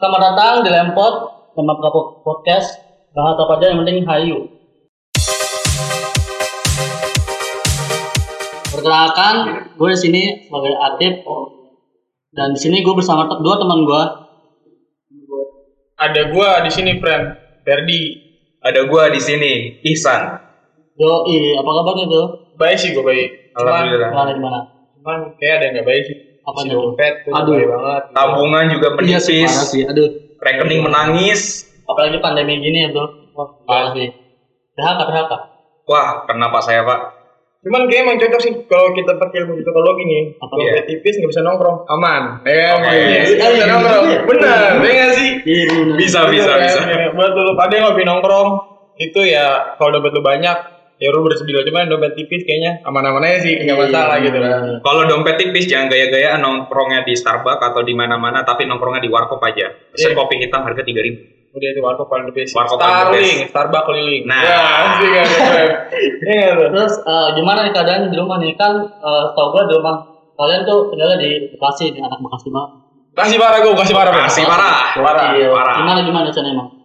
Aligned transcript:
Selamat 0.00 0.32
datang 0.32 0.64
di 0.64 0.72
Lempot 0.72 1.14
sama 1.52 1.76
Kapok 1.76 2.24
Podcast. 2.24 2.72
Bahas 3.12 3.36
apa 3.36 3.60
aja 3.60 3.68
yang 3.68 3.84
penting 3.84 4.00
hayu. 4.08 4.48
Perkenalkan, 8.72 9.34
gue 9.76 9.88
di 9.92 9.98
sini 10.00 10.22
sebagai 10.48 10.72
Atip 10.72 11.20
dan 12.32 12.56
di 12.56 12.60
sini 12.64 12.80
gue 12.80 12.94
bersama 12.96 13.28
dua 13.44 13.60
teman 13.60 13.84
gue. 13.84 14.02
Ada 16.00 16.32
gua 16.32 16.64
di 16.64 16.72
sini, 16.72 16.96
friend. 16.96 17.24
Ferdi. 17.68 18.02
Ada 18.64 18.88
gua 18.88 19.12
di 19.12 19.20
sini, 19.20 19.84
Ihsan. 19.84 20.32
Yoi, 20.96 21.60
apa 21.60 21.70
kabarnya 21.76 22.08
tuh? 22.08 22.56
Baik 22.56 22.80
sih 22.80 22.96
gua 22.96 23.04
baik. 23.04 23.52
Cuman, 23.52 23.68
Alhamdulillah. 23.68 24.08
Kenal 24.16 24.26
di 24.32 24.40
mana? 24.40 24.60
cuman 24.96 25.36
kayak 25.36 25.54
ada 25.60 25.64
yang 25.68 25.72
nggak 25.76 25.88
baik 25.92 26.02
sih. 26.08 26.29
Apa 26.40 26.58
Si 26.58 26.66
nih? 26.66 26.72
dompet 26.72 27.14
tuh 27.22 27.32
Aduh. 27.32 27.56
banget. 27.60 28.02
Tabungan 28.10 28.64
juga 28.68 28.88
Iya 28.98 29.18
sih, 29.18 29.40
menipis, 29.42 29.68
sih. 29.68 29.82
Aduh, 29.84 30.08
rekening 30.38 30.80
menangis. 30.82 31.40
apalagi 31.82 32.18
pandemi 32.18 32.56
gini 32.56 32.84
ya 32.84 32.90
tuh. 32.90 33.06
Parah 33.64 33.90
sih. 33.90 34.06
PHK, 34.72 35.00
PHK. 35.02 35.32
Wah, 35.84 36.22
kenapa 36.24 36.58
saya 36.58 36.82
pak? 36.82 37.00
Cuman 37.60 37.84
kayak 37.84 38.02
emang 38.02 38.16
cocok 38.16 38.40
sih 38.40 38.52
kalau 38.64 38.88
kita 38.90 39.12
pakai 39.12 39.44
ilmu 39.44 39.52
psikologi 39.54 40.02
nih. 40.02 40.22
Apa? 40.38 40.52
Dompet 40.54 40.84
tipis 40.86 41.14
nggak 41.14 41.28
bisa 41.28 41.42
nongkrong, 41.42 41.76
aman. 41.90 42.22
Ya, 42.42 42.72
Oke. 42.72 42.88
iya, 42.88 43.20
Iya, 43.20 43.36
nggak 43.36 43.50
bisa 43.50 43.52
iya, 43.52 43.64
nongkrong. 43.68 44.04
iya. 44.06 44.18
Benar, 44.24 44.70
ya 44.78 44.90
nggak 44.90 45.12
sih? 45.12 45.30
Iya. 45.44 45.68
Bisa, 45.98 46.20
bisa, 46.26 46.52
bisa. 46.56 46.80
Buat 47.12 47.30
lu 47.34 47.52
pada 47.52 47.72
yang 47.74 47.86
hobi 47.90 48.02
nongkrong, 48.02 48.48
itu 48.96 49.20
ya 49.26 49.76
kalau 49.76 49.90
dompet 49.92 50.12
lu 50.14 50.22
banyak, 50.22 50.56
ya 51.00 51.08
lu 51.16 51.24
bersedia 51.24 51.64
cuman 51.64 51.88
dompet 51.88 52.12
tipis 52.12 52.44
kayaknya 52.44 52.84
aman-aman 52.84 53.24
aja 53.24 53.40
sih, 53.40 53.56
nggak 53.56 53.88
masalah 53.88 54.20
gitu 54.20 54.36
kan. 54.36 54.84
Kalau 54.84 55.02
dompet 55.08 55.40
tipis 55.40 55.64
jangan 55.64 55.88
gaya-gayaan 55.88 56.44
nongkrongnya 56.44 57.08
di 57.08 57.16
Starbucks 57.16 57.72
atau 57.72 57.80
di 57.80 57.96
mana-mana, 57.96 58.44
tapi 58.44 58.68
nongkrongnya 58.68 59.00
di 59.00 59.08
warkop 59.08 59.40
aja. 59.40 59.72
Pesen 59.96 60.12
Iya. 60.12 60.18
kopi 60.20 60.36
hitam 60.36 60.60
harga 60.60 60.84
3000 60.84 61.40
Udah 61.50 61.68
itu 61.74 61.80
warkop 61.82 62.06
paling 62.06 62.30
best. 62.30 62.54
Warkop 62.54 62.78
Starling. 62.78 63.48
Starbucks 63.50 63.86
keliling. 63.88 64.22
Nah. 64.28 64.38
ya, 64.44 64.60
asik 64.86 65.10
kan. 65.10 65.26
Iya? 66.30 66.48
Terus 66.70 66.94
eh, 67.02 67.28
gimana 67.34 67.58
nih 67.66 67.72
keadaan 67.74 68.06
di 68.06 68.16
rumah 68.20 68.36
nih 68.38 68.54
kan 68.54 68.78
uh, 68.78 69.24
tau 69.34 69.50
gue 69.56 69.62
di 69.66 69.74
rumah 69.74 69.98
kalian 70.38 70.62
tuh 70.62 70.92
tinggalnya 70.94 71.18
di 71.18 71.50
Bekasi 71.50 71.90
nih 71.96 72.00
anak 72.04 72.20
Bekasi 72.22 72.48
banget. 72.54 72.70
Kasih 73.10 73.36
parah 73.42 73.58
gue, 73.58 73.72
kasih 73.74 73.94
parah. 73.96 74.12
Bang. 74.14 74.24
Kasih 74.30 74.44
parah. 74.46 74.94
Parah. 74.94 75.28
Iya. 75.34 75.48
parah. 75.50 75.76
Gimana 75.82 76.00
gimana 76.06 76.28
sana 76.30 76.48
emang? 76.54 76.79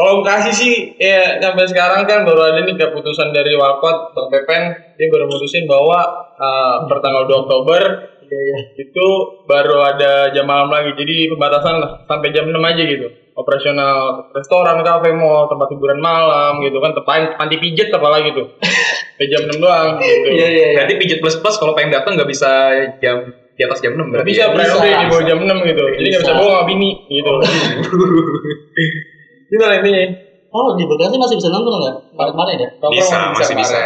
Kalau 0.00 0.24
kasih 0.24 0.54
sih, 0.56 0.74
ya 0.96 1.36
sampai 1.44 1.68
sekarang 1.68 2.08
kan 2.08 2.24
baru 2.24 2.48
ada 2.48 2.64
nih 2.64 2.72
keputusan 2.72 3.36
dari 3.36 3.52
Walcott, 3.52 4.16
Bang 4.16 4.32
Pepen, 4.32 4.72
dia 4.96 5.06
baru 5.12 5.28
mutusin 5.28 5.68
bahwa 5.68 6.00
uh, 6.40 6.88
pertanggal 6.88 7.28
2 7.28 7.44
Oktober 7.44 7.82
Iya 8.30 8.40
iya. 8.46 8.58
itu 8.86 9.06
baru 9.42 9.82
ada 9.82 10.30
jam 10.30 10.46
malam 10.46 10.70
lagi. 10.70 10.94
Jadi 10.94 11.26
pembatasan 11.34 11.82
lah, 11.82 12.00
sampai 12.06 12.30
jam 12.30 12.46
6 12.46 12.56
aja 12.62 12.82
gitu. 12.86 13.06
Operasional 13.34 14.30
restoran, 14.30 14.78
kafe, 14.86 15.10
mall, 15.12 15.50
tempat 15.50 15.68
hiburan 15.74 15.98
malam 15.98 16.62
gitu 16.62 16.78
kan, 16.78 16.94
tempat 16.94 17.34
panti 17.34 17.58
pijet 17.58 17.90
apalagi 17.90 18.30
tuh. 18.32 18.46
Sampai 19.20 19.26
jam 19.28 19.42
6 19.44 19.60
doang 19.60 20.00
gitu. 20.00 20.28
Iya 20.32 20.46
iya. 20.48 20.66
iya. 20.72 20.76
Berarti 20.80 20.94
pijat 20.96 21.18
plus 21.20 21.36
plus 21.44 21.60
kalau 21.60 21.76
pengen 21.76 21.92
datang 21.92 22.16
nggak 22.16 22.30
bisa 22.30 22.72
jam 23.04 23.20
di 23.52 23.62
atas 23.68 23.84
jam 23.84 23.92
6 23.92 24.00
Gak 24.00 24.08
berarti. 24.24 24.30
bisa, 24.32 24.42
ya? 24.48 24.54
Bisa. 24.56 24.80
di 24.80 25.06
bawah 25.12 25.24
jam 25.28 25.38
6 25.44 25.68
gitu. 25.68 25.84
Jadi 26.00 26.08
gak 26.08 26.22
bisa 26.24 26.34
bawa 26.40 26.58
bini 26.64 26.90
gitu. 27.10 27.32
Gitu 29.50 29.60
lah 29.60 29.76
intinya. 29.76 30.02
Oh 30.50 30.74
di 30.74 30.82
Bekasi 30.82 31.14
masih 31.14 31.36
bisa 31.38 31.48
nongkrong 31.50 31.78
nggak? 31.78 31.94
Kemarin 32.10 32.32
kemarin 32.34 32.56
ya? 32.58 32.68
Nongkrong 32.78 32.92
Bisa, 32.96 33.18
masih 33.34 33.54
bisa. 33.54 33.80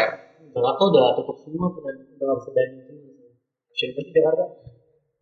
Jakarta 0.55 0.83
udah 0.87 1.05
tutup 1.19 1.37
semua 1.43 1.67
udah 1.67 1.83
udah 1.83 1.93
nggak 2.25 2.37
bisa 2.39 2.51
semua. 2.55 3.29
Siapa 3.75 3.99
sih 4.01 4.13
Jakarta? 4.13 4.45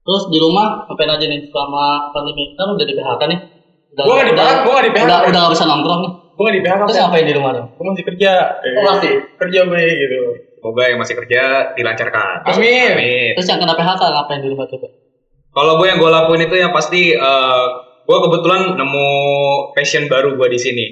Terus 0.02 0.22
di 0.28 0.38
rumah 0.38 0.66
ngapain 0.84 1.10
aja 1.10 1.24
nih 1.24 1.40
selama 1.46 1.84
pandemi 2.10 2.50
kan 2.52 2.66
udah 2.68 2.84
di 2.84 2.94
PHK 2.94 3.22
nih? 3.30 3.38
Udah, 3.92 4.04
Gua 4.04 4.14
nggak 4.14 4.26
di 4.26 4.34
udah- 4.34 4.46
PHK, 4.50 4.60
gua 4.60 4.72
nggak 4.72 4.84
di 4.84 4.92
PHK. 4.92 5.04
Udah 5.06 5.18
udah 5.24 5.40
nggak 5.40 5.54
bisa 5.54 5.64
nongkrong 5.66 6.00
nih. 6.02 6.12
Gue 6.32 6.48
gak 6.48 6.56
di 6.56 6.62
PHK, 6.64 6.80
Terus 6.88 6.98
ngapain 6.98 7.26
di 7.28 7.34
rumah 7.36 7.50
dong? 7.52 7.66
Gue 7.70 7.84
masih 7.86 8.04
kerja. 8.08 8.32
Oh, 8.56 8.82
masih? 8.88 9.12
Kerja 9.36 9.60
gue 9.62 9.82
gitu. 9.84 10.18
Semoga 10.56 10.82
yang 10.88 10.98
masih 10.98 11.14
kerja 11.14 11.42
dilancarkan. 11.76 12.36
Amin. 12.48 12.88
Amin. 12.96 13.30
Terus 13.36 13.48
yang 13.52 13.60
kena 13.60 13.74
PHK 13.76 14.00
ngapain 14.00 14.40
di 14.40 14.48
rumah 14.48 14.64
coba? 14.64 14.88
Kalau 15.52 15.72
gue 15.76 15.86
yang 15.86 15.98
gue 16.00 16.08
lakuin 16.08 16.42
itu 16.42 16.56
yang 16.56 16.72
pasti 16.72 17.12
eh, 17.12 17.66
gue 18.02 18.18
kebetulan 18.18 18.74
nemu 18.74 19.08
passion 19.72 20.10
baru 20.10 20.34
gue 20.34 20.48
di 20.50 20.60
sini. 20.60 20.86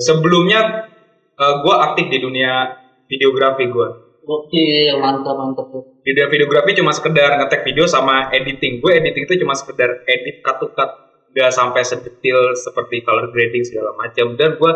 Sebelumnya 0.00 0.88
eh, 1.36 1.54
gue 1.60 1.74
aktif 1.76 2.08
di 2.08 2.18
dunia 2.20 2.72
videografi 3.06 3.68
gue. 3.68 3.88
Gokil, 4.26 4.98
mantap 4.98 5.38
mantap 5.38 5.66
tuh. 5.70 6.02
Di 6.02 6.10
dunia 6.10 6.26
videografi 6.26 6.74
cuma 6.74 6.90
sekedar 6.90 7.38
ngetek 7.38 7.62
video 7.62 7.86
sama 7.86 8.32
editing. 8.34 8.82
Gue 8.82 8.98
editing 8.98 9.24
itu 9.28 9.38
cuma 9.44 9.54
sekedar 9.54 10.02
edit 10.08 10.42
cut 10.42 10.58
to 10.58 10.72
cut. 10.74 10.90
Gak 11.36 11.52
sampai 11.52 11.84
sedetil 11.84 12.56
seperti 12.56 13.04
color 13.04 13.28
grading 13.30 13.62
segala 13.62 13.92
macam. 13.94 14.34
Dan 14.34 14.56
gue 14.56 14.72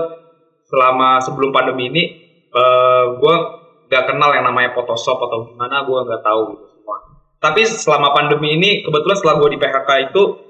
selama 0.69 1.19
sebelum 1.19 1.51
pandemi 1.51 1.91
ini 1.91 2.03
eh, 2.53 3.05
gue 3.17 3.35
gak 3.91 4.05
kenal 4.07 4.31
yang 4.37 4.47
namanya 4.47 4.71
Photoshop 4.77 5.19
atau 5.19 5.51
gimana. 5.51 5.83
Gue 5.83 5.99
gak 6.07 6.23
tahu 6.23 6.55
gitu 6.55 6.65
semua. 6.79 6.97
Tapi 7.41 7.65
selama 7.67 8.13
pandemi 8.15 8.55
ini 8.55 8.85
kebetulan 8.87 9.17
setelah 9.17 9.37
gue 9.43 9.49
di 9.57 9.59
PHK 9.59 9.91
itu 10.13 10.50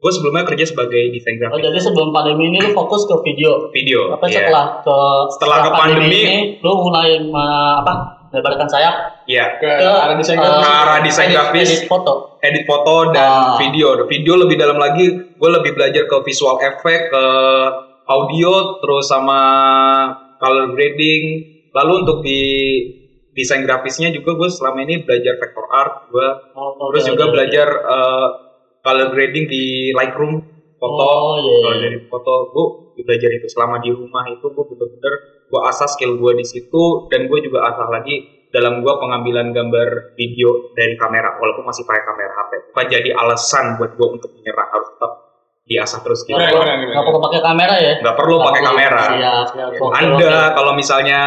gue 0.00 0.10
sebelumnya 0.10 0.44
kerja 0.44 0.64
sebagai 0.64 1.12
desain 1.12 1.36
Oh 1.36 1.52
grafis 1.52 1.60
jadi 1.62 1.78
sebelum 1.78 2.08
pandemi 2.10 2.48
ini 2.48 2.58
lu 2.58 2.72
fokus 2.72 3.04
ke 3.04 3.14
video. 3.20 3.68
video. 3.68 4.08
Apa 4.10 4.24
Iya. 4.24 4.48
setelah 4.48 4.64
ke 4.80 4.96
Setelah 5.30 5.58
ke 5.60 5.70
pandemi, 5.70 6.20
ini 6.22 6.36
lu 6.58 6.72
mulai 6.80 7.20
me- 7.20 7.76
apa? 7.78 7.94
Melebarkan 8.30 8.64
sayap 8.64 8.94
Iya. 9.26 9.58
Ke 9.58 9.68
arah 9.76 10.16
desain 10.16 10.34
eh, 10.34 10.40
grafis. 10.40 10.56
Ke 10.56 10.70
arah 10.72 10.98
desain 11.00 11.26
edit- 11.26 11.36
grafis. 11.36 11.68
edit 11.68 11.82
foto. 11.86 12.12
edit 12.40 12.64
foto 12.64 12.94
dan 13.10 13.28
Ah. 13.28 13.54
video. 13.56 13.92
Video 14.06 14.34
lebih 14.36 14.56
dalam 14.56 14.78
lagi, 14.78 15.04
gue 15.30 15.50
lebih 15.50 15.72
belajar 15.72 16.02
ke 16.02 16.16
visual 16.22 16.56
effect, 16.58 17.10
ke 17.10 17.24
audio, 18.06 18.52
terus 18.80 19.04
sama 19.04 19.40
color 20.36 20.72
grading. 20.72 21.22
Lalu 21.70 21.92
untuk 22.00 22.18
di 22.20 22.40
desain 23.30 23.60
grafisnya 23.60 24.08
juga 24.08 24.34
gue 24.34 24.48
selama 24.48 24.80
ini 24.80 25.04
belajar 25.04 25.36
vector 25.36 25.66
art, 25.68 26.08
gue 26.08 26.28
Oh, 26.52 26.74
oh, 26.74 26.88
terus 26.90 27.04
iya, 27.04 27.10
juga 27.10 27.24
iya, 27.24 27.30
belajar 27.30 27.68
eh, 27.68 28.26
color 28.80 29.08
grading 29.10 29.46
di 29.46 29.62
Lightroom 29.92 30.40
foto. 30.76 31.02
Oh, 31.02 31.36
iya, 31.36 31.46
iya. 31.46 31.60
Kalau 31.60 31.76
dari 31.78 31.98
foto 32.02 32.32
gue 32.48 32.66
belajar 33.00 33.30
itu 33.32 33.46
selama 33.48 33.80
di 33.80 33.90
rumah 33.90 34.24
itu 34.26 34.44
gue 34.44 34.64
bener-bener 34.66 35.14
gue 35.46 35.60
asah 35.66 35.88
skill 35.88 36.14
gue 36.14 36.32
di 36.36 36.44
situ 36.44 36.82
dan 37.08 37.24
gue 37.24 37.38
juga 37.40 37.64
asah 37.66 37.88
lagi 37.88 38.22
dalam 38.50 38.82
gue 38.82 38.92
pengambilan 38.92 39.50
gambar 39.50 39.88
video 40.12 40.68
dari 40.72 40.94
kamera 40.94 41.38
walaupun 41.38 41.64
masih 41.64 41.82
pakai 41.82 42.02
kamera 42.02 42.32
HP 42.34 42.52
bukan 42.68 42.86
jadi 42.88 43.10
alasan 43.14 43.78
buat 43.78 43.94
gue 43.94 44.08
untuk 44.10 44.30
menyerah 44.34 44.66
harus 44.68 44.88
tetap 44.90 45.12
diasah 45.64 46.00
terus 46.02 46.20
gitu 46.22 46.34
Nggak 46.34 46.50
Keren, 46.50 46.78
perlu- 46.98 47.22
pakai 47.22 47.40
kamera 47.40 47.74
ya? 47.78 47.94
nggak 48.02 48.16
perlu 48.16 48.34
pakai 48.36 48.62
kamera 48.62 49.00
Siap, 49.06 49.46
siap. 49.54 49.90
Anda 49.96 50.34
kalau 50.52 50.72
misalnya 50.74 51.20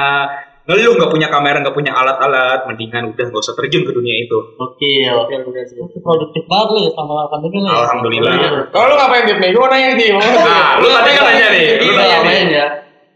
ngeluh 0.63 0.95
nggak 0.95 1.11
punya 1.11 1.27
kamera 1.27 1.59
nggak 1.59 1.75
punya 1.75 1.91
alat-alat 1.91 2.63
mendingan 2.71 3.11
udah 3.11 3.25
nggak 3.27 3.43
usah 3.43 3.51
terjun 3.59 3.83
ke 3.83 3.91
dunia 3.91 4.15
itu 4.15 4.37
Oke, 4.55 4.91
oke. 5.11 5.33
Itu 5.59 5.99
produktif 5.99 6.43
banget 6.47 6.67
lu 6.71 6.79
ya 6.87 6.91
sama 6.95 7.27
pandemi 7.27 7.59
lu 7.59 7.67
ya? 7.67 7.83
Alhamdulillah. 7.83 8.33
Iya. 8.33 8.49
Kalau 8.71 8.85
lu 8.87 8.95
ngapain 8.95 9.23
Tip 9.27 9.37
nih? 9.43 9.49
Gue 9.51 9.67
nanya 9.67 9.87
nih. 9.93 10.07
Nah, 10.15 10.67
lu 10.79 10.87
tadi 10.87 11.09
kan 11.11 11.23
nanya 11.27 11.47
nih, 11.51 11.65
lu 11.83 11.91
Iya, 11.91 11.99
tanya 11.99 12.07
nih. 12.07 12.15
ngapain 12.15 12.47
ya? 12.47 12.65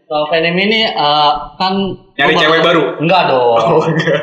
Kalau 0.08 0.24
pandemi 0.28 0.62
ini 0.68 0.80
eh, 0.88 1.32
kan 1.56 1.72
Nyari 2.20 2.34
cewek 2.36 2.60
baru? 2.60 2.82
Enggak 3.00 3.22
dong. 3.32 3.56
oh 3.56 3.80
enggak 3.80 4.20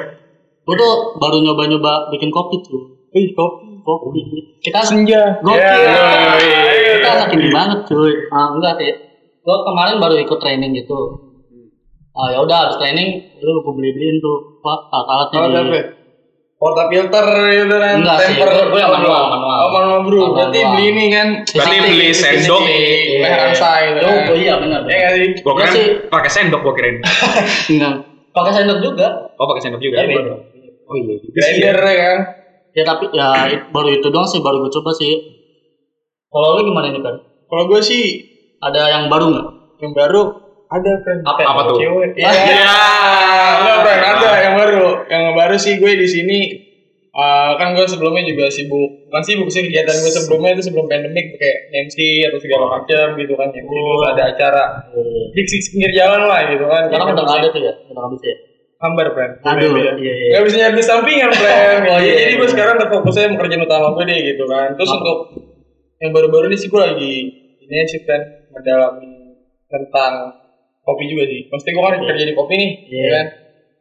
Gue 0.66 0.76
tuh 0.78 0.94
baru 1.18 1.38
nyoba-nyoba 1.42 2.10
bikin 2.14 2.30
kopi 2.30 2.58
tuh. 2.62 2.82
Wih, 3.14 3.30
kopi. 3.34 3.82
Kopi. 3.82 4.22
Kita 4.62 4.82
Senja. 4.82 5.42
Gokil. 5.42 5.62
Ya, 5.62 6.94
kita 7.02 7.12
indie 7.34 7.50
banget 7.54 7.86
cuy. 7.90 8.14
Ah, 8.30 8.54
enggak 8.54 8.74
sih. 8.78 8.94
Gue 9.42 9.58
kemarin 9.62 9.98
baru 9.98 10.14
ikut 10.22 10.38
training 10.38 10.74
gitu. 10.78 11.25
Ah 12.16 12.28
ya 12.32 12.40
udah 12.40 12.58
habis 12.58 12.78
training 12.80 13.10
lu 13.36 13.60
gue 13.60 13.74
beli 13.76 13.92
beliin 13.92 14.18
tuh 14.18 14.48
alat-alatnya 14.64 15.38
Oh, 15.38 15.48
di 15.52 15.82
porta 16.56 16.84
filter 16.88 17.26
gitu 17.52 17.76
kan. 17.76 17.96
Enggak 18.00 18.18
sih, 18.18 18.34
temper. 18.34 18.48
gua- 18.48 18.68
gua 18.72 18.80
yang 18.80 18.94
manual, 18.96 19.24
manual. 19.28 19.58
Oh, 19.60 19.70
manual 19.70 20.00
bro. 20.02 20.16
Manual 20.16 20.34
Berarti 20.34 20.60
beli 20.66 20.86
ini 20.88 21.06
kan. 21.12 21.28
Berarti 21.46 21.78
beli 21.84 22.08
sendok. 22.10 22.62
Leher 22.64 23.40
angsa 23.44 23.70
gitu 23.84 24.00
Oh, 24.00 24.08
kan. 24.08 24.32
oh 24.32 24.36
iya 24.36 24.54
benar. 24.56 24.80
Iya 24.88 24.96
nggak 24.98 25.14
sih? 25.14 25.28
gue 25.36 25.66
sih. 25.70 25.86
pakai 26.08 26.32
sendok 26.32 26.60
gue 26.64 26.74
keren 26.74 26.96
Enggak. 27.76 27.94
Pakai 28.32 28.52
sendok 28.54 28.80
juga. 28.80 29.08
oh 29.36 29.46
pakai 29.46 29.62
sendok 29.62 29.82
juga 29.84 29.96
Iya, 30.00 30.08
ya? 30.08 30.16
beda. 30.16 30.34
oh 30.88 30.96
iya 30.96 31.14
sih 31.14 31.28
ya. 31.28 31.36
Grinder 31.36 31.78
ya 31.84 31.96
kan. 32.00 32.20
Ya 32.72 32.84
tapi 32.84 33.04
ya 33.12 33.28
baru 33.70 33.90
itu 33.92 34.08
doang 34.08 34.26
sih 34.26 34.40
baru 34.40 34.64
gue 34.64 34.72
coba 34.72 34.92
sih. 34.96 35.12
Kalau 36.26 36.56
lu 36.56 36.62
gimana 36.64 36.88
nih 36.88 37.00
kan? 37.00 37.16
Kalau 37.46 37.64
gue 37.68 37.82
sih 37.82 38.24
Ada 38.58 38.82
yang 38.90 39.04
baru 39.06 39.30
nggak? 39.30 39.48
yang 39.78 39.92
baru 39.92 40.32
ada 40.76 40.92
friend. 41.04 41.22
Apa? 41.24 41.40
yang 41.40 41.52
Apa 41.56 41.62
tuh? 41.68 41.78
Cewek. 41.80 42.10
Iya. 42.20 42.30
Enggak, 43.56 43.78
friend, 43.84 44.02
ada 44.04 44.32
yang 44.44 44.56
baru. 44.60 44.86
Yang 45.08 45.26
baru 45.36 45.56
sih 45.56 45.74
gue 45.80 45.92
di 45.96 46.08
sini 46.08 46.40
eh, 47.16 47.52
kan 47.56 47.72
gue 47.72 47.86
sebelumnya 47.88 48.28
juga 48.28 48.52
sibuk 48.52 49.08
kan 49.08 49.24
sibuk 49.24 49.48
sih 49.48 49.64
kegiatan 49.64 49.96
gue 49.96 50.12
sebelumnya 50.12 50.60
itu 50.60 50.68
sebelum 50.68 50.86
pandemik 50.92 51.40
kayak 51.40 51.58
MC 51.88 52.28
atau 52.28 52.40
segala 52.44 52.66
macam 52.76 53.06
gitu 53.16 53.34
kan 53.40 53.48
MC 53.56 53.72
terus 53.72 54.04
ada 54.04 54.24
acara 54.36 54.64
di 55.32 55.42
di 55.48 55.58
pinggir 55.72 55.92
jalan 55.96 56.28
lah 56.28 56.44
gitu 56.52 56.66
kan 56.68 56.92
Sekarang 56.92 57.16
udah 57.16 57.24
nggak 57.24 57.40
ada 57.40 57.48
tuh 57.56 57.62
ya? 57.64 57.74
Udah 57.88 58.02
nggak 58.04 58.14
bisa 58.20 58.28
ya? 58.28 58.38
hambar 58.76 59.08
friend 59.16 59.34
Aduh, 59.42 59.72
Iya, 59.80 59.92
iya, 59.98 60.14
iya. 60.14 60.32
Gak 60.36 60.44
bisa 60.52 60.56
nyari 60.60 60.76
di 60.76 60.86
sampingan 60.86 61.32
friend 61.32 61.80
Oh, 61.96 62.00
iya, 62.04 62.14
jadi 62.20 62.34
iya. 62.36 62.40
gue 62.44 62.50
sekarang 62.52 62.76
terfokusnya 62.84 63.34
pekerjaan 63.40 63.64
utama 63.64 63.88
gue 63.96 64.04
deh 64.04 64.20
gitu 64.36 64.44
kan 64.52 64.68
terus 64.76 64.92
Apa? 64.92 65.00
untuk 65.00 65.18
yang 66.04 66.12
baru-baru 66.12 66.46
ini 66.52 66.58
sih 66.60 66.68
gue 66.68 66.82
lagi 66.84 67.16
ini 67.66 67.76
sih 67.88 68.02
kan 68.04 68.22
mendalami 68.52 69.40
tentang 69.72 70.14
kopi 70.86 71.04
juga 71.10 71.24
sih. 71.26 71.42
Maksudnya 71.50 71.74
gue 71.74 71.84
kan 71.84 71.94
kerja 72.14 72.24
di 72.30 72.34
kopi 72.38 72.54
nih, 72.56 72.72
Iya. 72.86 73.02
ya 73.02 73.10
kan? 73.12 73.26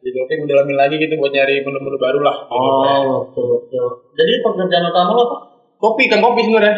Jadi 0.01 0.11
kopi 0.17 0.33
gue 0.41 0.49
dalamin 0.49 0.77
lagi 0.77 0.95
gitu 0.97 1.15
buat 1.17 1.33
nyari 1.33 1.55
menu-menu 1.61 1.97
baru 2.01 2.19
lah. 2.25 2.37
Oh, 2.49 3.29
betul 3.29 3.45
betul. 3.61 3.87
Jadi 4.17 4.33
pekerjaan 4.41 4.85
utama 4.89 5.11
lo 5.13 5.23
apa? 5.29 5.37
Kopi 5.77 6.05
kan 6.09 6.21
kopi 6.21 6.41
sebenarnya. 6.45 6.75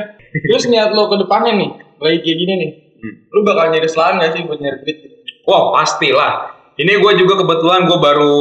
Terus 0.46 0.64
niat 0.66 0.90
lo 0.90 1.06
ke 1.06 1.16
depannya 1.22 1.52
nih, 1.54 1.70
lagi 2.02 2.18
kayak 2.22 2.38
gini 2.38 2.52
nih. 2.58 2.70
Hmm. 2.96 3.14
Lu 3.30 3.40
bakal 3.46 3.70
nyari 3.70 3.88
selain 3.88 4.18
gak 4.18 4.34
sih 4.34 4.42
buat 4.42 4.58
nyari 4.58 4.78
duit? 4.82 4.96
gitu? 4.98 5.16
Wah 5.46 5.70
pastilah. 5.72 6.32
Ini 6.76 7.00
gue 7.00 7.12
juga 7.16 7.40
kebetulan 7.40 7.88
gue 7.88 7.98
baru 7.98 8.36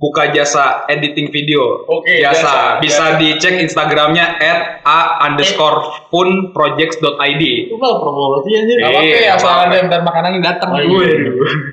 buka 0.00 0.32
jasa 0.32 0.88
editing 0.88 1.28
video. 1.28 1.84
Oke, 1.86 2.18
jasa. 2.18 2.40
jasa, 2.40 2.54
Bisa 2.80 3.04
jasa. 3.06 3.18
dicek 3.20 3.54
Instagramnya 3.60 4.40
at 4.40 4.80
a 4.80 5.00
underscore 5.22 5.76
funprojects.id. 6.08 7.42
Itu 7.68 7.76
kalau 7.76 8.00
promosi 8.00 8.48
aja. 8.50 8.64
Iya, 8.66 8.80
Gak 8.80 8.88
apa-apa 8.88 9.04
ya, 9.04 9.18
nggak 9.20 9.36
asal 9.36 9.50
apa-apa. 9.50 9.76
ada 9.84 9.98
makanan 10.00 10.30
yang 10.32 10.44
datang. 10.46 10.68
Oh, 10.72 10.80
Gue. 10.80 11.04
iya. 11.04 11.16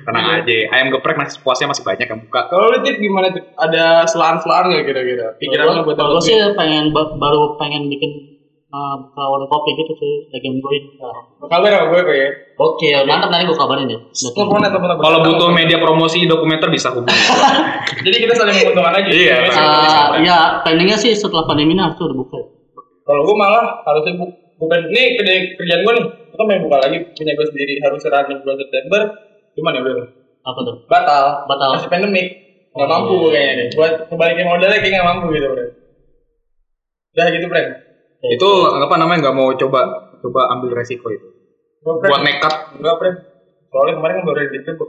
Tenang 0.04 0.26
aja. 0.36 0.56
Ayam 0.70 0.86
geprek 0.92 1.16
nasi 1.16 1.40
puasnya 1.40 1.66
masih 1.66 1.82
banyak 1.82 2.04
yang 2.04 2.20
buka. 2.20 2.40
Kalau 2.46 2.68
lu 2.68 2.78
tip 2.78 2.96
gimana 2.98 3.32
tip? 3.32 3.44
Ada 3.54 3.84
selan-selan 4.04 4.64
gak 4.70 4.84
kira-kira? 4.84 5.26
Pikiran 5.40 5.64
lu 5.66 5.82
buat 5.82 5.96
Kalau 5.96 6.20
tahun 6.20 6.22
sih 6.22 6.36
pengen 6.52 6.84
ba- 6.92 7.16
baru 7.16 7.56
pengen 7.56 7.88
bikin 7.88 8.27
uh, 8.68 8.94
buka 9.00 9.22
warung 9.24 9.48
kopi 9.48 9.70
gitu 9.74 9.92
sih, 9.94 10.12
lagi 10.28 10.46
nungguin. 10.46 10.84
Nah, 10.96 11.48
Kabar 11.48 11.70
sama 11.70 11.86
gue 11.94 12.14
ya. 12.14 12.28
Oke, 12.58 12.88
mantap 13.04 13.28
nanti 13.28 13.44
gue 13.44 13.54
kabarin 13.54 13.88
ya. 13.88 13.98
Telepon. 14.34 14.60
Kalau 14.98 15.18
butuh 15.22 15.48
media 15.48 15.78
promosi 15.78 16.24
dokumenter 16.24 16.68
bisa 16.68 16.92
hubungi. 16.92 17.12
Jadi 18.04 18.16
kita 18.18 18.34
saling 18.34 18.54
menguntungkan 18.54 18.94
aja. 18.94 19.08
Iya, 19.08 19.36
Biasa, 19.42 19.56
benar. 19.56 19.78
biasa. 19.80 19.98
Uh, 19.98 20.08
ya, 20.20 20.38
planningnya 20.62 20.96
sih 20.96 21.12
setelah 21.12 21.44
pandemi 21.44 21.72
ini 21.72 21.80
harusnya 21.80 22.04
udah 22.08 22.18
buka. 22.18 22.38
Kalau 23.02 23.20
gue 23.24 23.36
malah 23.36 23.64
harusnya 23.84 24.12
bu 24.20 24.24
bukan 24.58 24.80
ini 24.90 25.02
kerja 25.16 25.32
kerjaan 25.56 25.80
gue 25.82 25.92
nih. 25.96 26.04
Kita 26.28 26.42
main 26.44 26.60
buka 26.60 26.76
lagi 26.78 26.96
punya 27.16 27.32
gue 27.34 27.46
sendiri 27.48 27.74
harus 27.80 28.00
running 28.04 28.38
bulan 28.42 28.56
September. 28.58 29.00
Cuman 29.56 29.72
ya 29.74 29.80
udah 29.80 29.94
Apa 30.44 30.60
tuh? 30.62 30.76
batal. 30.86 31.24
Batal. 31.46 31.68
Masih 31.74 31.88
pandemik. 31.88 32.26
Gak 32.68 32.84
Oh, 32.84 32.86
mampu 32.86 33.10
iya. 33.10 33.18
gue 33.18 33.30
kayaknya 33.32 33.52
nih. 33.56 33.68
Buat 33.74 33.92
kembaliin 34.06 34.46
modalnya 34.46 34.78
kayak 34.78 34.92
gak 34.94 35.06
mampu 35.08 35.26
gitu 35.32 35.46
bro. 35.48 35.64
Udah 37.16 37.26
gitu 37.32 37.46
friend. 37.48 37.70
Itu 38.20 38.48
apa 38.66 38.94
namanya 38.98 39.30
nggak 39.30 39.36
mau 39.36 39.48
coba 39.54 39.80
coba 40.18 40.40
ambil 40.52 40.74
resiko 40.74 41.06
itu. 41.08 41.28
Gua, 41.78 42.02
Buat 42.02 42.22
nekat. 42.26 42.52
Enggak 42.74 42.94
friend. 42.98 43.16
Soalnya 43.70 43.94
kemarin 43.96 44.14
kan 44.18 44.24
baru 44.26 44.38
tuh. 44.74 44.88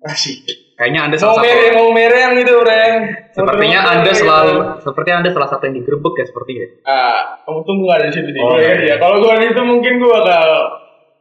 Asik. 0.00 0.38
Kayaknya 0.74 1.00
anda 1.06 1.16
Mau 1.20 1.36
salah 1.36 1.44
mere, 1.44 1.64
satu. 1.68 1.76
mau 1.76 1.88
mere 1.92 2.16
yang 2.18 2.32
gitu 2.34 2.52
friend. 2.64 3.00
Sepertinya 3.30 3.78
Mau 3.78 3.92
anda 3.94 4.10
selalu 4.16 4.50
gitu. 4.50 4.64
sepertinya 4.80 5.16
anda 5.20 5.30
salah 5.30 5.48
satu 5.52 5.62
yang 5.68 5.74
digerebek 5.76 6.14
ya 6.16 6.24
sepertinya. 6.24 6.66
Ah, 6.82 7.20
kamu 7.44 7.58
tuh 7.62 7.74
nggak 7.78 7.96
ada 8.00 8.06
di 8.08 8.14
situ. 8.16 8.28
Oh, 8.40 8.56
Gua 8.56 8.58
iya. 8.58 8.74
ya. 8.82 8.94
Kalau 8.96 9.16
gue 9.20 9.32
di 9.36 9.46
situ 9.52 9.62
mungkin 9.62 9.92
gue 10.00 10.08
bakal, 10.10 10.48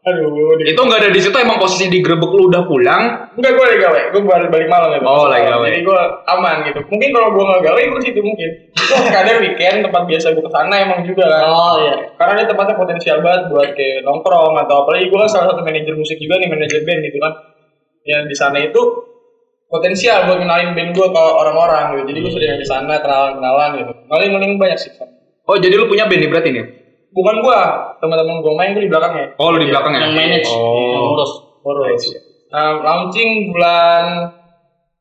aduh. 0.09 0.57
di- 0.57 0.73
Itu 0.73 0.81
nggak 0.81 0.99
ada 0.99 1.09
di 1.09 1.21
situ 1.21 1.35
emang 1.35 1.57
posisi 1.57 1.85
digerebek 1.87 2.31
lu 2.33 2.49
udah 2.49 2.65
pulang. 2.65 3.01
Enggak 3.33 3.51
gue 3.53 3.65
lagi 3.65 3.79
gawe, 3.79 3.99
gue 4.11 4.21
balik 4.21 4.49
balik 4.49 4.67
malam 4.67 4.89
gitu. 4.93 5.05
Oh, 5.05 5.29
lagi 5.29 5.45
gawe. 5.45 5.65
Jadi 5.65 5.81
gue 5.85 5.99
aman 6.27 6.55
gitu. 6.65 6.79
Mungkin 6.89 7.09
kalau 7.13 7.27
gue 7.31 7.43
nggak 7.45 7.61
gawe, 7.63 7.81
gue 7.81 8.01
situ 8.01 8.19
mungkin. 8.19 8.49
Kadang 8.89 9.37
weekend 9.39 9.77
tempat 9.85 10.03
biasa 10.03 10.25
gue 10.33 10.43
ke 10.43 10.51
sana 10.51 10.75
emang 10.81 10.99
juga 11.05 11.25
kan. 11.29 11.43
Oh 11.45 11.75
iya. 11.79 11.93
Karena 12.17 12.31
ini 12.37 12.45
tempatnya 12.45 12.75
potensial 12.75 13.17
banget 13.21 13.41
buat 13.47 13.69
kayak 13.71 14.01
nongkrong 14.01 14.53
atau 14.59 14.75
apalagi 14.81 15.05
gue 15.07 15.19
kan 15.19 15.29
salah 15.29 15.47
satu 15.53 15.61
manajer 15.61 15.93
musik 15.93 16.17
juga 16.17 16.35
nih 16.37 16.49
manajer 16.49 16.81
band 16.81 17.01
gitu 17.05 17.17
kan. 17.17 17.33
Yang 18.03 18.21
di 18.25 18.35
sana 18.35 18.57
itu 18.59 18.81
potensial 19.67 20.25
buat 20.25 20.41
kenalin 20.41 20.73
band 20.73 20.89
gue 20.91 21.07
ke 21.07 21.21
orang-orang 21.21 21.83
gitu. 21.93 22.01
Jadi 22.09 22.19
gue 22.19 22.31
sering 22.33 22.51
di 22.57 22.67
sana 22.67 22.93
kenalan-kenalan 22.97 23.69
gitu. 23.77 23.91
Paling 24.09 24.29
paling 24.33 24.51
banyak 24.57 24.79
sih. 24.79 24.91
Oh 25.45 25.57
jadi 25.57 25.75
lu 25.77 25.85
punya 25.85 26.05
band 26.09 26.21
nih 26.21 26.29
berarti 26.29 26.49
nih? 26.49 26.65
Bukan 27.09 27.35
gue, 27.39 27.59
teman-teman 27.97 28.35
gue 28.39 28.53
main 28.53 28.69
gue 28.71 28.83
di 28.83 28.89
belakangnya. 28.89 29.33
Oh 29.35 29.49
lu 29.49 29.57
di 29.57 29.67
belakangnya? 29.67 29.99
Yang 30.03 30.13
manage, 30.13 30.47
yang 30.47 30.61
Oh. 30.61 31.05
ngurus. 31.09 31.31
Urus. 31.59 32.03
Nah, 32.49 32.69
launching 32.79 33.29
bulan 33.49 34.03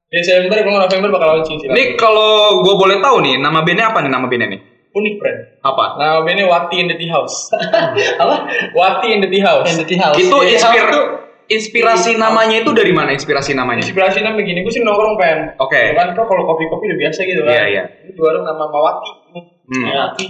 Desember 0.08 0.56
kalau 0.56 0.80
November 0.80 1.08
bakal 1.10 1.28
launching 1.34 1.56
sih. 1.58 1.68
Ini 1.68 1.94
kalau 1.94 2.60
gue 2.62 2.74
boleh 2.74 2.96
tahu 2.98 3.20
nih 3.20 3.36
nama 3.36 3.60
bandnya 3.60 3.92
apa 3.92 4.00
nih 4.00 4.10
nama 4.10 4.24
bandnya 4.24 4.48
nih? 4.50 4.60
unik 4.88 5.14
brand. 5.14 5.38
Apa? 5.62 5.84
Nama 5.94 6.18
bandnya 6.24 6.46
Wati 6.48 6.76
in 6.76 6.88
the 6.88 6.96
Tea 6.96 7.06
House. 7.06 7.52
Apa? 8.24 8.36
Wati 8.72 9.08
in 9.10 9.20
the 9.20 9.28
Tea 9.28 9.44
House. 9.44 9.68
Entity 9.68 9.94
House. 9.94 10.16
Itu 10.16 10.32
Iya, 10.34 10.56
inspir 10.56 10.84
itu- 10.88 11.08
inspirasi 11.48 12.16
namanya 12.16 12.56
itu 12.58 12.72
dari 12.72 12.90
mana 12.90 13.12
inspirasi 13.12 13.52
namanya? 13.52 13.80
Inspirasinya 13.80 14.32
begini, 14.32 14.60
gue 14.60 14.68
sih 14.68 14.80
nongkrong 14.80 15.14
pen. 15.14 15.54
Oke. 15.56 15.92
Kan 15.92 16.12
kok 16.12 16.24
kalau 16.24 16.42
kopi-kopi 16.42 16.88
udah 16.88 16.98
biasa 16.98 17.20
gitu 17.22 17.40
kan. 17.40 17.52
Iya, 17.52 17.64
iya. 17.68 17.82
Ini 18.00 18.10
di 18.10 18.20
warung 18.20 18.42
nama 18.42 18.64
Mawati. 18.64 19.10
Nih. 19.32 19.44
Hmm. 19.70 19.86
Wati. 19.86 20.26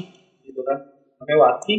Wati 1.37 1.75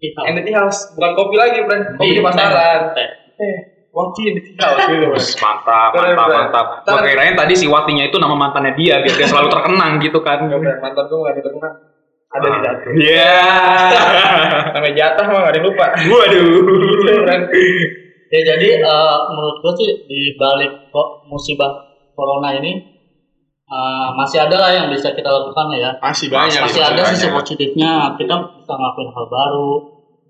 the 0.00 0.42
Tea 0.42 0.54
House. 0.56 0.90
Bukan 0.98 1.10
kopi 1.14 1.34
lagi, 1.38 1.62
brand. 1.62 1.94
Kopi 1.94 2.18
di 2.18 2.22
pasaran. 2.24 2.80
Eh, 3.38 3.56
Wati 3.94 4.22
in 4.26 4.32
the 4.34 4.42
Tea 4.42 4.56
House 4.58 4.82
gitu. 4.90 5.06
Mantap, 5.38 5.90
mantap, 5.94 6.28
mantap. 6.28 6.66
Gue 6.82 6.92
Ntar- 6.98 7.06
kirain 7.06 7.34
tadi 7.38 7.54
si 7.54 7.66
Watinya 7.70 8.04
itu 8.04 8.16
nama 8.18 8.34
mantannya 8.34 8.74
dia 8.74 8.98
biar 9.00 9.14
dia 9.14 9.26
selalu 9.30 9.48
terkenang 9.54 10.02
gitu 10.02 10.18
kan. 10.20 10.50
Bro. 10.50 10.58
Mantan 10.58 11.04
gue 11.06 11.18
gak 11.22 11.32
ada 11.38 11.42
terkenal. 11.44 11.72
Ada 12.34 12.46
di 12.50 12.60
satu. 12.66 12.88
Iya. 12.98 13.38
Namanya 14.74 14.94
jatah 14.98 15.24
mah 15.30 15.38
gak 15.46 15.52
ada 15.54 15.58
yang 15.62 15.66
lupa. 15.70 15.86
Waduh. 15.94 16.46
Gitu. 16.66 17.12
Ya 18.34 18.40
jadi 18.42 18.68
eh, 18.82 19.16
menurut 19.30 19.56
gue 19.62 19.72
sih 19.78 19.90
di 20.10 20.20
balik 20.34 20.90
kok 20.90 21.08
musibah 21.30 21.70
corona 22.18 22.50
ini 22.58 22.93
eh, 23.74 24.08
masih 24.14 24.38
ada 24.46 24.56
lah 24.56 24.70
yang 24.70 24.86
bisa 24.86 25.10
kita 25.10 25.26
lakukan 25.26 25.66
ya. 25.74 25.90
Masih 25.98 26.30
banyak, 26.30 26.62
Masih 26.62 26.78
masih 26.78 26.82
ada 26.86 27.02
sisi 27.10 27.26
banyak. 27.26 27.36
positifnya. 27.42 27.92
Kita 28.14 28.34
bisa 28.54 28.72
ngelakuin 28.78 29.10
hal 29.10 29.26
baru, 29.26 29.70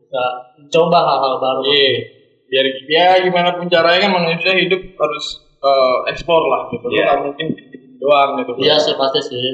bisa 0.00 0.22
mencoba 0.56 0.98
hal-hal 1.04 1.34
baru. 1.36 1.60
Iya. 1.68 1.94
Biar 2.44 2.64
ya 2.86 3.06
gimana 3.24 3.48
pun 3.56 3.66
caranya 3.66 3.98
kan 4.08 4.12
manusia 4.16 4.52
hidup 4.56 4.80
harus 4.96 5.24
eh, 5.60 5.96
eksplor 6.12 6.42
lah 6.48 6.62
gitu. 6.72 6.86
Iya. 6.88 6.96
Lu 6.96 7.04
nggak 7.04 7.18
mungkin 7.28 7.46
doang 8.00 8.30
gitu. 8.40 8.50
Iya 8.60 8.76
sih 8.80 8.94
pasti 8.96 9.20
sih. 9.20 9.46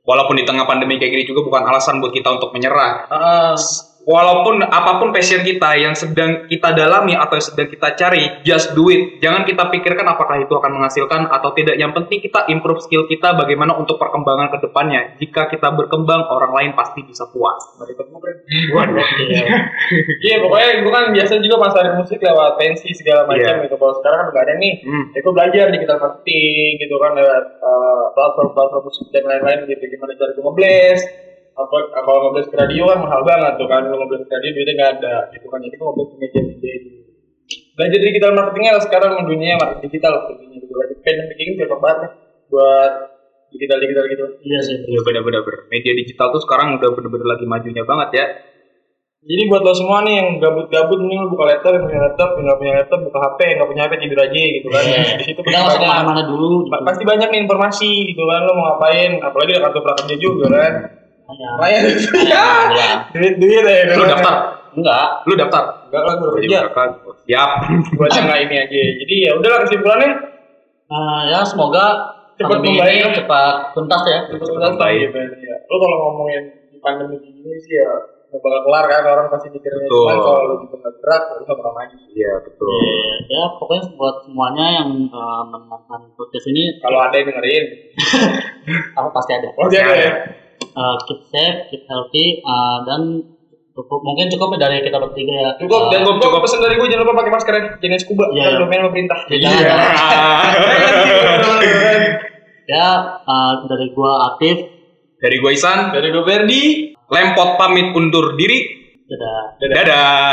Walaupun 0.00 0.34
di 0.40 0.44
tengah 0.48 0.64
pandemi 0.64 0.96
kayak 0.96 1.12
gini 1.12 1.24
juga 1.28 1.44
bukan 1.44 1.62
alasan 1.70 2.00
buat 2.00 2.10
kita 2.10 2.40
untuk 2.40 2.50
menyerah. 2.56 3.06
Ah, 3.12 3.52
Walaupun 4.10 4.58
apa 4.66 4.98
pun 4.98 5.14
passion 5.14 5.46
kita 5.46 5.78
yang 5.78 5.94
sedang 5.94 6.50
kita 6.50 6.74
dalami 6.74 7.14
atau 7.14 7.38
yang 7.38 7.46
sedang 7.46 7.70
kita 7.70 7.94
cari, 7.94 8.42
just 8.42 8.74
do 8.74 8.90
it. 8.90 9.22
Jangan 9.22 9.46
kita 9.46 9.70
pikirkan 9.70 10.02
apakah 10.02 10.42
itu 10.42 10.50
akan 10.50 10.82
menghasilkan 10.82 11.30
atau 11.30 11.54
tidak. 11.54 11.78
Yang 11.78 11.94
penting 12.02 12.18
kita 12.18 12.50
improve 12.50 12.82
skill 12.82 13.06
kita 13.06 13.38
bagaimana 13.38 13.78
untuk 13.78 14.02
perkembangan 14.02 14.50
ke 14.50 14.66
depannya. 14.66 15.14
Jika 15.22 15.46
kita 15.46 15.70
berkembang, 15.70 16.26
orang 16.26 16.50
lain 16.50 16.70
pasti 16.74 17.06
bisa 17.06 17.30
puas. 17.30 17.62
Waduh. 18.74 18.98
Iya. 19.30 19.46
Iya 20.26 20.36
pokoknya 20.42 20.70
gue 20.82 20.92
kan 20.92 21.04
biasa 21.14 21.32
juga 21.38 21.56
masarin 21.60 21.94
musik 21.96 22.18
lewat 22.18 22.58
pensi 22.58 22.90
segala 22.92 23.24
macam 23.30 23.54
Iya. 23.62 23.64
gitu. 23.66 23.74
Kalau 23.78 23.94
sekarang 24.02 24.18
kan 24.20 24.26
nggak 24.34 24.44
ada 24.48 24.54
nih. 24.58 24.74
Hmm. 24.82 25.04
Ya 25.14 25.18
gue 25.22 25.32
belajar 25.32 25.64
digital 25.70 25.98
marketing 26.02 26.70
gitu 26.82 26.94
kan 26.98 27.12
lewat 27.14 27.44
eh, 27.62 28.04
platform-platform 28.18 28.82
musik 28.82 29.06
dan 29.14 29.22
lain-lain 29.22 29.58
gitu. 29.70 29.82
Gimana 29.86 30.12
cara 30.18 30.30
gue 30.34 30.42
ngebles. 30.42 31.29
Apa 31.56 31.76
kalau 32.06 32.18
ngebles 32.30 32.48
ke 32.48 32.56
radio 32.56 32.88
kan 32.88 32.98
mahal 33.02 33.20
banget 33.26 33.52
tuh 33.58 33.68
kan. 33.68 33.82
Kalau 33.84 33.98
ngebles 34.04 34.24
ke 34.26 34.32
radio 34.32 34.50
duitnya 34.54 34.74
nggak 34.78 34.90
ada 34.98 35.14
gitu 35.34 35.46
kan. 35.50 35.58
Jadi 35.62 35.74
ngebles 35.76 36.08
ke 36.10 36.16
media 36.18 36.42
media 36.46 36.72
dulu. 36.80 36.98
Belajar 37.74 38.00
digital 38.04 38.30
marketingnya 38.36 38.72
lah 38.76 38.82
sekarang 38.84 39.12
dunia 39.26 39.52
marketing 39.58 39.82
digital 39.90 40.12
sepertinya 40.22 40.56
gitu. 40.60 40.72
Lagi 40.76 40.94
pengen 41.02 41.24
bikin 41.34 41.46
cocok 41.58 41.78
banget 41.82 41.98
nih 42.04 42.12
buat 42.50 42.92
digital-digital 43.50 44.04
gitu. 44.14 44.24
Iya 44.46 44.60
sih. 44.62 44.76
Iya 44.86 45.00
benar-benar. 45.02 45.42
Media 45.70 45.92
digital 45.96 46.26
tuh 46.30 46.42
sekarang 46.42 46.78
udah 46.78 46.88
bener-bener 46.94 47.26
lagi 47.26 47.44
majunya 47.46 47.82
banget 47.82 48.10
ya. 48.14 48.26
Jadi 49.20 49.52
buat 49.52 49.60
lo 49.60 49.76
semua 49.76 50.00
nih 50.00 50.16
yang 50.16 50.40
gabut-gabut 50.40 50.96
mending 50.96 51.20
lo 51.20 51.28
buka 51.28 51.44
laptop, 51.52 51.76
yang 51.76 51.84
punya 51.84 52.00
laptop, 52.08 52.28
yang 52.40 52.44
nggak 52.48 52.56
punya 52.56 52.72
laptop 52.80 52.98
buka 53.04 53.18
HP, 53.20 53.38
yang 53.44 53.56
nggak 53.60 53.68
punya 53.68 53.82
HP 53.84 53.92
tidur 54.00 54.18
aja 54.24 54.40
gitu 54.40 54.68
kan. 54.72 54.82
Iya. 54.88 55.02
Di 55.20 55.24
situ 55.28 55.40
Kita 55.44 55.58
pasti 55.60 55.76
banyak, 55.76 55.80
ke 55.84 55.92
mana-mana 55.92 56.22
dulu. 56.24 56.48
Gitu. 56.64 56.70
pa- 56.72 56.84
pasti 56.88 57.04
banyak 57.04 57.28
nih 57.28 57.40
informasi 57.44 57.90
gitu 58.08 58.22
kan 58.24 58.40
lo 58.48 58.52
mau 58.56 58.64
ngapain, 58.72 59.10
apalagi 59.20 59.50
ada 59.52 59.62
kartu 59.68 59.80
prakerja 59.84 60.16
juga 60.16 60.46
kan. 60.48 60.72
Lumayan 61.30 61.80
gitu 61.86 62.08
ya. 62.32 62.44
Iya. 62.70 62.90
Duit 63.12 63.34
duit 63.38 63.62
ya. 63.62 63.94
Lu 63.94 64.04
daftar? 64.04 64.34
Enggak. 64.70 65.06
Lu 65.26 65.32
daftar? 65.34 65.62
Enggak 65.90 66.02
lah 66.02 66.12
gue 66.14 66.26
udah 66.26 66.34
kerja. 66.38 66.48
Iya? 66.48 66.60
Siap. 67.26 67.50
Buat 67.98 68.10
yang 68.14 68.24
nggak 68.26 68.40
ini 68.44 68.56
aja. 68.58 68.80
Jadi 69.02 69.14
ya 69.20 69.30
udahlah 69.34 69.58
kesimpulannya. 69.64 70.10
Nah, 70.90 71.20
ya 71.26 71.40
semoga 71.42 71.86
Cepat 72.34 72.56
membaik. 72.64 73.04
ini 73.04 73.12
cepat 73.14 73.54
tuntas 73.76 74.02
ya. 74.08 74.18
Kesimpulan 74.26 74.74
baik. 74.74 75.12
gitu 75.12 75.18
ya. 75.44 75.56
Lo 75.68 75.76
kalau 75.76 75.96
ngomongin 76.08 76.42
di 76.72 76.78
pandemi 76.80 77.20
gini 77.20 77.52
sih 77.60 77.76
ya 77.76 77.90
nggak 78.30 78.46
bakal 78.46 78.60
kelar 78.62 78.84
kan 78.86 79.02
orang 79.10 79.26
pasti 79.26 79.50
mikirnya 79.50 79.90
cuman 79.90 80.16
kalau 80.16 80.42
lo 80.46 80.54
juga 80.62 80.76
nggak 80.80 80.94
gerak 81.02 81.22
lo 81.26 81.34
bisa 81.42 81.52
pernah 81.52 81.74
maju. 81.76 81.96
Iya 82.08 82.32
betul. 82.40 82.70
Ya 83.26 83.42
pokoknya 83.58 83.82
buat 83.92 84.16
semuanya 84.24 84.66
yang 84.80 84.88
eh, 85.04 85.42
menonton 85.50 86.00
podcast 86.14 86.46
ini 86.48 86.62
Kalau 86.78 86.98
ada 87.02 87.14
yang 87.18 87.26
dengerin, 87.28 87.64
apa 89.02 89.08
pasti 89.10 89.32
ada. 89.34 89.48
pasti 89.52 89.76
ada 89.76 89.94
ya. 89.94 90.10
Eh, 90.80 90.96
keep 91.04 91.20
safe, 91.26 91.58
keep 91.68 91.82
healthy, 91.84 92.26
eh, 92.38 92.78
dan 92.84 93.00
cukup 93.70 94.00
mungkin 94.00 94.26
cukup 94.28 94.56
dari 94.56 94.80
kita 94.80 94.96
bertiga 94.96 95.34
ya. 95.34 95.50
Cukup 95.56 95.80
Eh, 95.82 95.88
dan 95.90 96.00
gue 96.02 96.14
cukup. 96.18 96.40
pesan 96.40 96.58
dari 96.58 96.74
gue 96.74 96.88
jangan 96.88 97.04
lupa 97.04 97.20
pakai 97.20 97.32
masker 97.32 97.52
ya. 97.52 97.62
Jenis 97.78 98.00
scuba. 98.02 98.24
Iya, 98.30 98.40
Kan 98.40 98.50
iya. 98.50 98.58
domain 98.58 98.80
pemerintah. 98.82 99.18
ya, 99.22 99.36
jangan, 99.36 99.54
Iya. 99.54 99.68
jangan. 99.68 101.00
ya 102.66 102.88
eh, 103.20 103.52
dari 103.66 103.86
gua 103.90 104.12
aktif. 104.30 104.56
Dari 105.16 105.36
gue 105.36 105.50
Isan, 105.52 105.92
Dari 105.92 106.08
gue 106.08 106.22
Berdi. 106.22 106.64
Lempot 107.06 107.58
pamit 107.58 107.90
undur 107.90 108.32
diri. 108.34 108.58
Dadah. 109.04 109.42
Dadah. 109.58 110.20